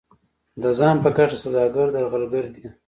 ځان 0.77 0.95
په 1.03 1.09
ګټه 1.17 1.37
سوداګر 1.43 1.87
درغلګر 1.95 2.45
دي. 2.55 2.65